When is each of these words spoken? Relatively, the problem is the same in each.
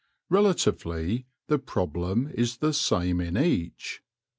Relatively, 0.31 1.27
the 1.45 1.59
problem 1.59 2.25
is 2.33 2.57
the 2.57 2.73
same 2.73 3.21
in 3.21 3.37
each. 3.37 4.01